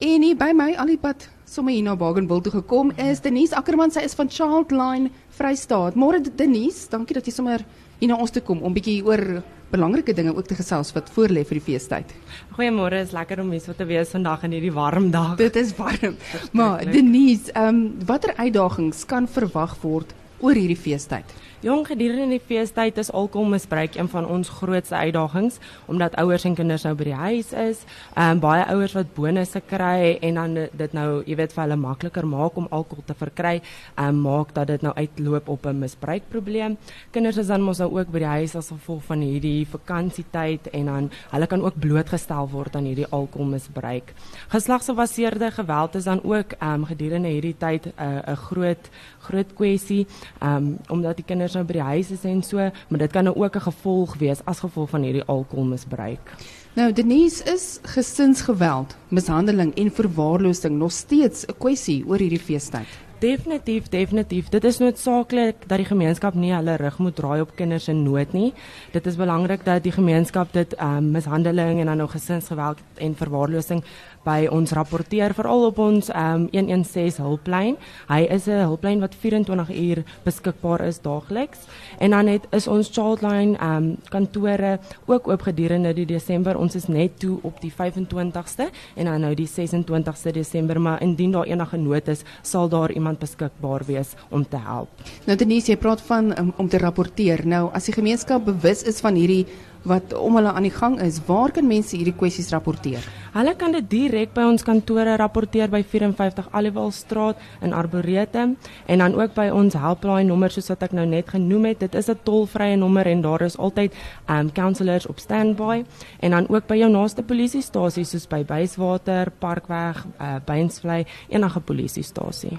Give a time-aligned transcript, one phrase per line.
[0.00, 4.04] En hier by my alipad sommer hier na Bagenwil toe gekom is Denise Ackerman, sy
[4.06, 5.96] is van Childline Vrystaat.
[5.98, 7.64] Môre Denise, dankie dat jy sommer
[7.98, 11.42] hier na ons toe kom om bietjie oor belangrike dinge ook te gesels wat voorlê
[11.46, 12.14] vir die feestyd.
[12.56, 15.36] Goeiemôre, is lekker om hier so te wees vandag in hierdie warm dag.
[15.42, 16.16] Dit is warm.
[16.56, 21.32] Maar Denise, ehm um, watter uitdagings kan verwag word oor hierdie feestyd?
[21.60, 25.58] Jong gedurende die feestyd is alkoholmisbruik een van ons grootste uitdagings
[25.92, 27.82] omdat ouers en kinders nou by die huis is.
[28.14, 31.76] Ehm um, baie ouers wat bonusse kry en dan dit nou, jy weet, vir hulle
[31.76, 35.82] makliker maak om alkohol te verkry, ehm um, maak dat dit nou uitloop op 'n
[35.82, 36.78] misbruikprobleem.
[37.10, 40.86] Kinders is dan mos nou ook by die huis as gevolg van hierdie vakansietyd en
[40.86, 44.14] dan hulle kan ook blootgestel word aan hierdie alkoholmisbruik.
[44.48, 49.54] Geslagsgebaseerde geweld is dan ook ehm um, gedurende hierdie tyd 'n uh, 'n groot groot
[49.54, 50.06] kwessie,
[50.40, 52.56] ehm um, omdat die kinders nou by die huis is en so,
[52.88, 56.34] maar dit kan nou ook 'n gevolg wees as gevolg van hierdie alkoholmisbruik.
[56.74, 63.09] Nou Denise is gesinsgeweld, mishandeling en verwaarlosing nog steeds 'n kwessie oor hierdie feestyd.
[63.20, 64.48] Definitief, definitief.
[64.48, 68.32] Dit is noodsaaklik dat die gemeenskap nie hulle rug moet draai op kinders in nood
[68.32, 68.54] nie.
[68.94, 73.14] Dit is belangrik dat die gemeenskap dit ehm um, mishandeling en dan nog gesinsgeweld en
[73.14, 73.82] verwaarlosing
[74.24, 77.76] by ons rapporteer veral op ons um, 116 hulplyn.
[78.08, 81.58] Hy is 'n hulplyn wat 24 uur beskikbaar is daagliks.
[81.98, 86.56] En dan het is ons Childline um kantore ook oop gedurende die Desember.
[86.56, 91.32] Ons is net toe op die 25ste en dan nou die 26ste Desember, maar indien
[91.32, 94.88] daar enige nood is, sal daar iemand beskikbaar wees om te help.
[95.26, 97.46] Nou Denise, jy praat van um, om te rapporteer.
[97.46, 99.46] Nou as die gemeenskap bewus is van hierdie
[99.82, 101.20] wat om hulle aan die gang is.
[101.26, 103.04] Waar kan mense hierdie kwessies rapporteer?
[103.32, 108.56] Hulle kan dit direk by ons kantore rapporteer by 54 Aliwalstraat in Arboretum
[108.86, 111.80] en dan ook by ons helpline nommer soos wat ek nou net genoem het.
[111.80, 113.94] Dit is 'n tolvrye nommer en daar is altyd
[114.28, 115.84] um counsellors op standby
[116.20, 122.58] en dan ook by jou naaste polisiestasie soos by Byswater, Parkweg, uh, Beinsvlei, enige polisiestasie.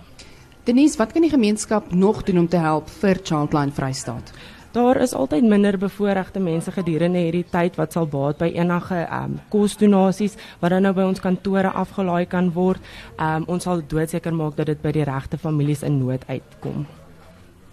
[0.71, 4.29] Denise, wat kan die gemeenskap nog doen om te help vir Childline Vrystaat?
[4.71, 9.33] Daar is altyd minder bevoorregte mense gedurende hierdie tyd wat sal baat by enige ehm
[9.33, 12.79] um, kosdonasies wat dan nou by ons kantore afgelaai kan word.
[13.17, 16.87] Ehm um, ons sal doodseker maak dat dit by die regte families in nood uitkom.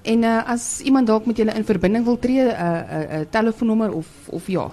[0.02, 3.20] En uh, as iemand dalk met julle in verbinding wil tree, 'n uh, 'n uh,
[3.20, 4.70] uh, telefoonnommer of of ja.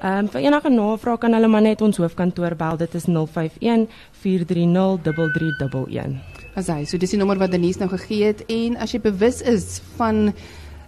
[0.00, 2.76] Ehm um, vir enige navraag kan hulle maar net ons hoofkantoor bel.
[2.76, 6.20] Dit is 051 430 3311.
[6.56, 9.80] Asai, so dis die nommer wat Denise nou gegee het en as jy bewus is
[9.96, 10.32] van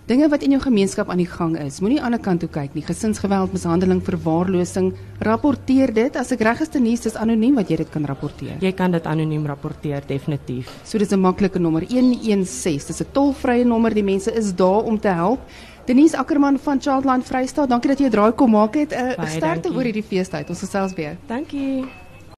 [0.09, 1.81] dinge wat in jou gemeenskap aan die gang is.
[1.85, 2.85] Moenie aan die ander kant toe kyk nie.
[2.85, 4.95] Gesinsgeweld, mishandeling, verwaarlosing,
[5.25, 6.17] rapporteer dit.
[6.17, 8.57] As ek reg is, Denise, dis anoniem wat jy dit kan rapporteer.
[8.65, 10.73] Jy kan dit anoniem rapporteer definitief.
[10.85, 12.87] So dis 'n maklike nommer 116.
[12.89, 13.93] Dis 'n tolvrye nommer.
[13.93, 15.41] Die mense is daar om te help.
[15.89, 18.93] Denise Ackerman van Childline Vrystaat, dankie dat jy 'n draai kom maak het.
[18.93, 20.49] 'n uh, Sterkte oor hierdie feestyd.
[20.49, 21.17] Ons gesels weer.
[21.27, 21.89] Dankie.